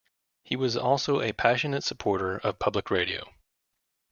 [0.43, 3.35] He was also a passionate supporter of public radio.